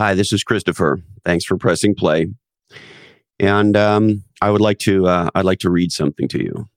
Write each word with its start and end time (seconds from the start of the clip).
Hi, 0.00 0.14
this 0.14 0.32
is 0.32 0.42
Christopher. 0.42 0.98
Thanks 1.26 1.44
for 1.44 1.58
pressing 1.58 1.94
play. 1.94 2.28
And 3.38 3.76
um, 3.76 4.24
I 4.40 4.50
would 4.50 4.62
like 4.62 4.78
to 4.78 5.06
uh, 5.06 5.28
I'd 5.34 5.44
like 5.44 5.58
to 5.58 5.68
read 5.68 5.92
something 5.92 6.26
to 6.28 6.42
you. 6.42 6.70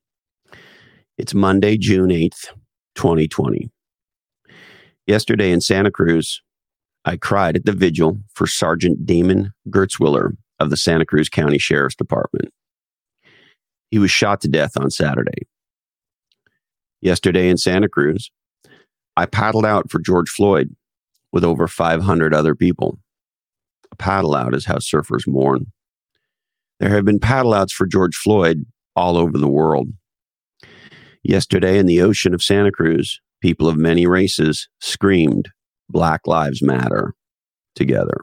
It's 1.17 1.33
Monday, 1.33 1.77
June 1.77 2.11
eighth, 2.11 2.51
twenty 2.95 3.29
twenty. 3.29 3.71
Yesterday 5.07 5.53
in 5.53 5.61
Santa 5.61 5.89
Cruz, 5.89 6.41
I 7.05 7.15
cried 7.15 7.55
at 7.55 7.63
the 7.63 7.71
vigil 7.71 8.17
for 8.33 8.45
Sergeant 8.45 9.05
Damon 9.05 9.53
Gutzwiller 9.69 10.31
of 10.59 10.69
the 10.69 10.75
Santa 10.75 11.05
Cruz 11.05 11.29
County 11.29 11.59
Sheriff's 11.59 11.95
Department. 11.95 12.49
He 13.89 13.99
was 13.99 14.11
shot 14.11 14.41
to 14.41 14.49
death 14.49 14.71
on 14.77 14.89
Saturday. 14.89 15.47
Yesterday 16.99 17.47
in 17.47 17.55
Santa 17.57 17.87
Cruz, 17.87 18.31
I 19.15 19.27
paddled 19.27 19.65
out 19.65 19.89
for 19.89 19.99
George 19.99 20.29
Floyd 20.29 20.75
with 21.31 21.45
over 21.45 21.69
500 21.69 22.33
other 22.33 22.53
people. 22.53 22.99
A 23.93 23.95
paddle 23.95 24.33
out 24.33 24.55
is 24.55 24.65
how 24.65 24.77
surfers 24.77 25.27
mourn. 25.27 25.67
There 26.79 26.89
have 26.89 27.05
been 27.05 27.19
paddle 27.19 27.53
outs 27.53 27.71
for 27.71 27.85
George 27.85 28.15
Floyd 28.15 28.65
all 28.95 29.17
over 29.17 29.37
the 29.37 29.47
world. 29.47 29.89
Yesterday 31.21 31.77
in 31.77 31.85
the 31.85 32.01
ocean 32.01 32.33
of 32.33 32.41
Santa 32.41 32.71
Cruz, 32.71 33.21
people 33.39 33.67
of 33.67 33.77
many 33.77 34.07
races 34.07 34.67
screamed, 34.81 35.49
Black 35.89 36.21
Lives 36.25 36.63
Matter, 36.63 37.13
together. 37.75 38.19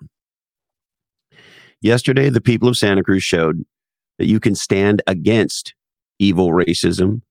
Yesterday, 1.80 2.29
the 2.30 2.41
people 2.41 2.68
of 2.68 2.77
Santa 2.77 3.05
Cruz 3.05 3.23
showed 3.23 3.62
that 4.18 4.27
you 4.27 4.41
can 4.41 4.57
stand 4.57 5.02
against 5.07 5.74
evil 6.18 6.48
racism 6.48 7.23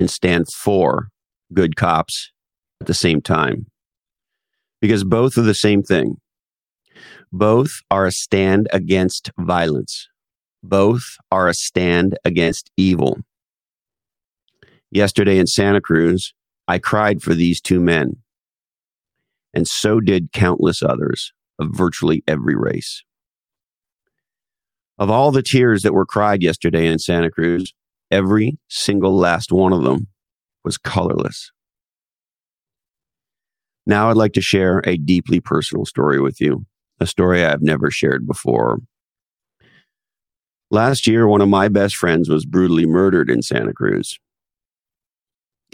and 0.00 0.10
stand 0.10 0.48
for 0.48 1.10
good 1.52 1.76
cops 1.76 2.32
at 2.80 2.88
the 2.88 2.92
same 2.92 3.22
time. 3.22 3.66
Because 4.80 5.04
both 5.04 5.38
are 5.38 5.42
the 5.42 5.54
same 5.54 5.84
thing. 5.84 6.16
Both 7.36 7.80
are 7.90 8.06
a 8.06 8.12
stand 8.12 8.68
against 8.72 9.32
violence. 9.36 10.08
Both 10.62 11.16
are 11.32 11.48
a 11.48 11.54
stand 11.54 12.16
against 12.24 12.70
evil. 12.76 13.18
Yesterday 14.92 15.38
in 15.38 15.48
Santa 15.48 15.80
Cruz, 15.80 16.32
I 16.68 16.78
cried 16.78 17.22
for 17.22 17.34
these 17.34 17.60
two 17.60 17.80
men. 17.80 18.18
And 19.52 19.66
so 19.66 19.98
did 19.98 20.30
countless 20.30 20.80
others 20.80 21.32
of 21.58 21.70
virtually 21.72 22.22
every 22.28 22.54
race. 22.54 23.02
Of 24.96 25.10
all 25.10 25.32
the 25.32 25.42
tears 25.42 25.82
that 25.82 25.92
were 25.92 26.06
cried 26.06 26.40
yesterday 26.40 26.86
in 26.86 27.00
Santa 27.00 27.32
Cruz, 27.32 27.74
every 28.12 28.60
single 28.68 29.16
last 29.16 29.50
one 29.50 29.72
of 29.72 29.82
them 29.82 30.06
was 30.64 30.78
colorless. 30.78 31.50
Now 33.88 34.08
I'd 34.08 34.16
like 34.16 34.34
to 34.34 34.40
share 34.40 34.82
a 34.84 34.96
deeply 34.96 35.40
personal 35.40 35.84
story 35.84 36.20
with 36.20 36.40
you, 36.40 36.64
a 37.00 37.06
story 37.06 37.44
I've 37.44 37.62
never 37.62 37.90
shared 37.90 38.26
before. 38.26 38.78
Last 40.70 41.06
year, 41.06 41.26
one 41.26 41.40
of 41.40 41.48
my 41.48 41.68
best 41.68 41.96
friends 41.96 42.28
was 42.28 42.46
brutally 42.46 42.86
murdered 42.86 43.30
in 43.30 43.42
Santa 43.42 43.72
Cruz. 43.72 44.18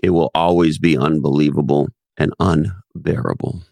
It 0.02 0.10
will 0.10 0.30
always 0.34 0.78
be 0.78 0.96
unbelievable 0.96 1.88
and 2.16 2.32
unbearable. 2.40 3.62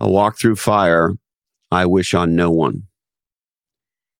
A 0.00 0.08
walk 0.08 0.38
through 0.38 0.56
fire 0.56 1.12
I 1.70 1.86
wish 1.86 2.14
on 2.14 2.36
no 2.36 2.50
one. 2.50 2.84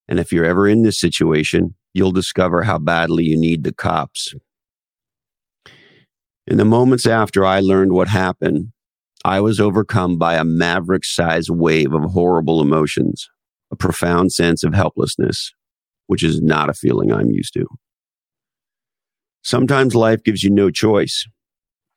And 0.09 0.19
if 0.19 0.33
you're 0.33 0.45
ever 0.45 0.69
in 0.69 0.83
this 0.83 0.99
situation, 0.99 1.75
you'll 1.93 2.13
discover 2.13 2.63
how 2.63 2.79
badly 2.79 3.25
you 3.25 3.37
need 3.37 3.65
the 3.65 3.73
cops 3.73 4.35
in 6.47 6.59
the 6.59 6.65
moments 6.65 7.07
after 7.07 7.45
I 7.45 7.61
learned 7.61 7.93
what 7.93 8.09
happened, 8.09 8.73
I 9.25 9.41
was 9.41 9.59
overcome 9.59 10.19
by 10.19 10.35
a 10.35 10.45
maverick 10.45 11.05
sized 11.05 11.49
wave 11.49 11.95
of 11.95 12.13
horrible 12.13 12.61
emotions, 12.61 13.27
a 13.73 13.77
profound 13.77 14.33
sense 14.33 14.63
of 14.63 14.75
helplessness, 14.75 15.55
which 16.07 16.23
is 16.23 16.43
not 16.43 16.69
a 16.69 16.75
feeling 16.75 17.11
I'm 17.11 17.31
used 17.31 17.55
to. 17.55 17.67
Sometimes 19.43 19.95
life 19.95 20.23
gives 20.23 20.43
you 20.43 20.51
no 20.51 20.71
choice. 20.71 21.27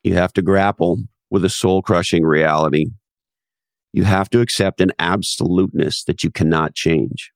You 0.02 0.14
have 0.14 0.32
to 0.34 0.42
grapple 0.42 1.02
with 1.30 1.44
a 1.44 1.50
soul 1.50 1.82
crushing 1.82 2.24
reality. 2.24 2.86
You 3.92 4.04
have 4.04 4.30
to 4.30 4.40
accept 4.40 4.80
an 4.80 4.92
absoluteness 4.98 6.04
that 6.04 6.24
you 6.24 6.30
cannot 6.30 6.74
change. 6.74 7.30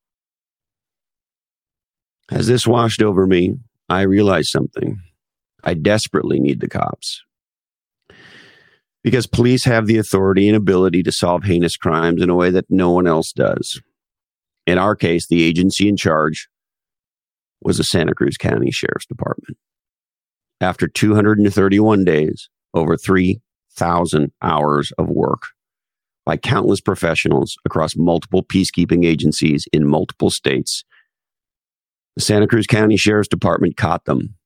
As 2.30 2.46
this 2.46 2.66
washed 2.66 3.02
over 3.02 3.26
me, 3.26 3.56
I 3.90 4.02
realized 4.02 4.48
something. 4.48 5.00
I 5.64 5.74
desperately 5.74 6.40
need 6.40 6.60
the 6.60 6.68
cops. 6.68 7.22
Because 9.02 9.26
police 9.26 9.64
have 9.64 9.86
the 9.86 9.98
authority 9.98 10.48
and 10.48 10.56
ability 10.56 11.02
to 11.02 11.12
solve 11.12 11.44
heinous 11.44 11.76
crimes 11.76 12.22
in 12.22 12.30
a 12.30 12.34
way 12.36 12.50
that 12.50 12.66
no 12.70 12.90
one 12.90 13.06
else 13.06 13.32
does. 13.32 13.80
In 14.66 14.78
our 14.78 14.94
case, 14.94 15.26
the 15.26 15.42
agency 15.42 15.88
in 15.88 15.96
charge 15.96 16.48
was 17.60 17.78
the 17.78 17.84
Santa 17.84 18.14
Cruz 18.14 18.36
County 18.36 18.70
Sheriff's 18.70 19.06
Department. 19.06 19.56
After 20.60 20.86
231 20.86 22.04
days, 22.04 22.48
over 22.74 22.96
3,000 22.96 24.32
hours 24.40 24.92
of 24.98 25.08
work 25.08 25.48
by 26.24 26.36
countless 26.36 26.80
professionals 26.80 27.56
across 27.64 27.96
multiple 27.96 28.44
peacekeeping 28.44 29.04
agencies 29.04 29.66
in 29.72 29.86
multiple 29.86 30.30
states, 30.30 30.84
the 32.14 32.22
Santa 32.22 32.46
Cruz 32.46 32.66
County 32.66 32.96
Sheriff's 32.96 33.28
Department 33.28 33.76
caught 33.76 34.04
them 34.04 34.36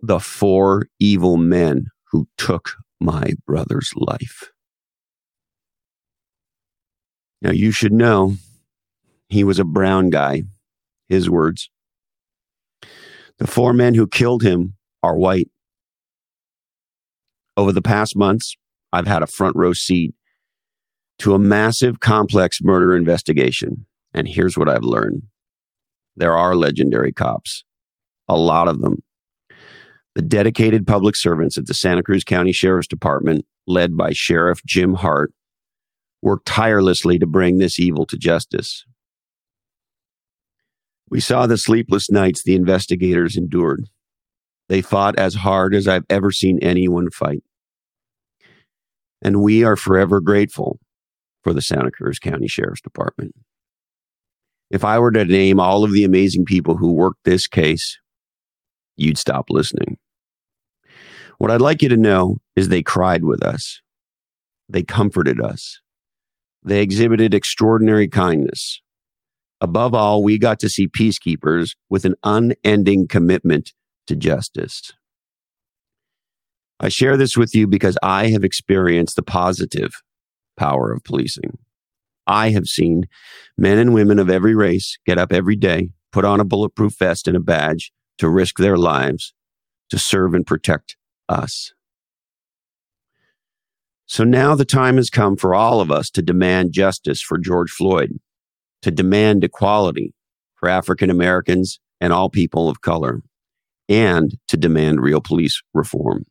the 0.00 0.20
four 0.20 0.88
evil 1.00 1.36
men 1.36 1.86
who 2.10 2.28
took 2.36 2.76
my 3.04 3.32
brother's 3.46 3.92
life. 3.96 4.50
Now, 7.40 7.50
you 7.50 7.72
should 7.72 7.92
know 7.92 8.36
he 9.28 9.44
was 9.44 9.58
a 9.58 9.64
brown 9.64 10.10
guy, 10.10 10.42
his 11.08 11.28
words. 11.28 11.70
The 13.38 13.46
four 13.46 13.72
men 13.72 13.94
who 13.94 14.06
killed 14.06 14.42
him 14.42 14.74
are 15.02 15.16
white. 15.16 15.50
Over 17.56 17.72
the 17.72 17.82
past 17.82 18.16
months, 18.16 18.56
I've 18.92 19.06
had 19.06 19.22
a 19.22 19.26
front 19.26 19.56
row 19.56 19.72
seat 19.72 20.14
to 21.18 21.34
a 21.34 21.38
massive, 21.38 22.00
complex 22.00 22.58
murder 22.62 22.96
investigation. 22.96 23.86
And 24.14 24.28
here's 24.28 24.56
what 24.56 24.68
I've 24.68 24.84
learned 24.84 25.22
there 26.14 26.36
are 26.36 26.54
legendary 26.54 27.12
cops, 27.12 27.64
a 28.28 28.36
lot 28.36 28.68
of 28.68 28.80
them 28.80 29.02
the 30.14 30.22
dedicated 30.22 30.86
public 30.86 31.16
servants 31.16 31.56
at 31.56 31.66
the 31.66 31.74
Santa 31.74 32.02
Cruz 32.02 32.24
County 32.24 32.52
Sheriff's 32.52 32.88
Department, 32.88 33.46
led 33.66 33.96
by 33.96 34.12
Sheriff 34.12 34.60
Jim 34.66 34.94
Hart, 34.94 35.32
worked 36.20 36.46
tirelessly 36.46 37.18
to 37.18 37.26
bring 37.26 37.58
this 37.58 37.78
evil 37.78 38.06
to 38.06 38.16
justice. 38.16 38.84
We 41.08 41.20
saw 41.20 41.46
the 41.46 41.58
sleepless 41.58 42.10
nights 42.10 42.42
the 42.42 42.54
investigators 42.54 43.36
endured. 43.36 43.88
They 44.68 44.80
fought 44.80 45.18
as 45.18 45.34
hard 45.34 45.74
as 45.74 45.88
I've 45.88 46.06
ever 46.08 46.30
seen 46.30 46.58
anyone 46.62 47.10
fight. 47.10 47.42
And 49.20 49.42
we 49.42 49.62
are 49.64 49.76
forever 49.76 50.20
grateful 50.20 50.78
for 51.42 51.52
the 51.52 51.62
Santa 51.62 51.90
Cruz 51.90 52.18
County 52.18 52.48
Sheriff's 52.48 52.80
Department. 52.80 53.34
If 54.70 54.84
I 54.84 54.98
were 54.98 55.12
to 55.12 55.24
name 55.24 55.60
all 55.60 55.84
of 55.84 55.92
the 55.92 56.04
amazing 56.04 56.46
people 56.46 56.76
who 56.76 56.94
worked 56.94 57.24
this 57.24 57.46
case, 57.46 57.98
you'd 58.96 59.18
stop 59.18 59.46
listening. 59.50 59.98
What 61.38 61.50
I'd 61.50 61.60
like 61.60 61.82
you 61.82 61.88
to 61.88 61.96
know 61.96 62.38
is 62.56 62.68
they 62.68 62.82
cried 62.82 63.24
with 63.24 63.42
us. 63.42 63.80
They 64.68 64.82
comforted 64.82 65.40
us. 65.40 65.80
They 66.64 66.80
exhibited 66.80 67.34
extraordinary 67.34 68.08
kindness. 68.08 68.80
Above 69.60 69.94
all, 69.94 70.22
we 70.22 70.38
got 70.38 70.60
to 70.60 70.68
see 70.68 70.88
peacekeepers 70.88 71.74
with 71.88 72.04
an 72.04 72.14
unending 72.24 73.08
commitment 73.08 73.72
to 74.06 74.16
justice. 74.16 74.92
I 76.80 76.88
share 76.88 77.16
this 77.16 77.36
with 77.36 77.54
you 77.54 77.66
because 77.68 77.96
I 78.02 78.28
have 78.28 78.44
experienced 78.44 79.16
the 79.16 79.22
positive 79.22 79.92
power 80.56 80.92
of 80.92 81.04
policing. 81.04 81.58
I 82.26 82.50
have 82.50 82.66
seen 82.66 83.04
men 83.56 83.78
and 83.78 83.94
women 83.94 84.18
of 84.18 84.30
every 84.30 84.54
race 84.54 84.98
get 85.06 85.18
up 85.18 85.32
every 85.32 85.56
day, 85.56 85.90
put 86.12 86.24
on 86.24 86.40
a 86.40 86.44
bulletproof 86.44 86.98
vest 86.98 87.28
and 87.28 87.36
a 87.36 87.40
badge, 87.40 87.92
to 88.22 88.28
risk 88.28 88.58
their 88.58 88.76
lives 88.76 89.34
to 89.90 89.98
serve 89.98 90.32
and 90.32 90.46
protect 90.46 90.96
us. 91.28 91.72
So 94.06 94.22
now 94.22 94.54
the 94.54 94.64
time 94.64 94.94
has 94.94 95.10
come 95.10 95.36
for 95.36 95.56
all 95.56 95.80
of 95.80 95.90
us 95.90 96.08
to 96.10 96.22
demand 96.22 96.72
justice 96.72 97.20
for 97.20 97.36
George 97.36 97.72
Floyd, 97.72 98.20
to 98.82 98.92
demand 98.92 99.42
equality 99.42 100.14
for 100.54 100.68
African 100.68 101.10
Americans 101.10 101.80
and 102.00 102.12
all 102.12 102.30
people 102.30 102.68
of 102.68 102.80
color, 102.80 103.22
and 103.88 104.36
to 104.46 104.56
demand 104.56 105.00
real 105.00 105.20
police 105.20 105.60
reform. 105.74 106.24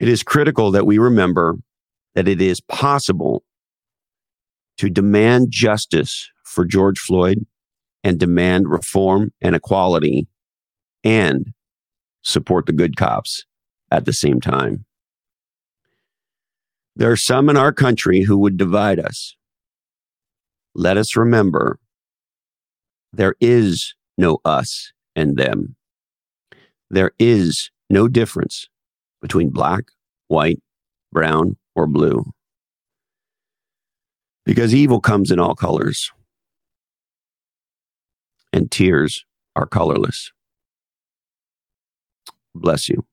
It 0.00 0.08
is 0.08 0.22
critical 0.22 0.70
that 0.72 0.84
we 0.84 0.98
remember 0.98 1.56
that 2.14 2.28
it 2.28 2.42
is 2.42 2.60
possible 2.60 3.42
to 4.76 4.90
demand 4.90 5.46
justice 5.48 6.28
for 6.44 6.66
George 6.66 6.98
Floyd 6.98 7.46
and 8.02 8.18
demand 8.18 8.68
reform 8.68 9.32
and 9.40 9.54
equality 9.54 10.26
and 11.04 11.52
support 12.22 12.66
the 12.66 12.72
good 12.72 12.96
cops 12.96 13.44
at 13.90 14.04
the 14.04 14.12
same 14.12 14.40
time. 14.40 14.84
There 16.96 17.10
are 17.10 17.16
some 17.16 17.48
in 17.48 17.56
our 17.56 17.72
country 17.72 18.22
who 18.22 18.36
would 18.38 18.56
divide 18.56 18.98
us. 18.98 19.36
Let 20.74 20.96
us 20.96 21.16
remember 21.16 21.78
there 23.12 23.34
is 23.40 23.94
no 24.18 24.38
us 24.44 24.92
and 25.16 25.36
them. 25.36 25.76
There 26.90 27.12
is 27.18 27.70
no 27.88 28.08
difference 28.08 28.68
between 29.20 29.50
black, 29.50 29.84
white, 30.28 30.60
brown, 31.12 31.56
or 31.74 31.86
blue. 31.86 32.24
Because 34.44 34.74
evil 34.74 35.00
comes 35.00 35.30
in 35.30 35.38
all 35.38 35.54
colors, 35.54 36.10
and 38.52 38.70
tears 38.70 39.24
are 39.56 39.66
colorless. 39.66 40.32
Bless 42.54 42.88
you. 42.88 43.04